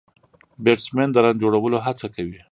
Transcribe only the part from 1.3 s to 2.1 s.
جوړولو هڅه